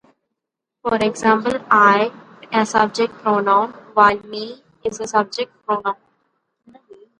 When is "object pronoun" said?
5.13-5.97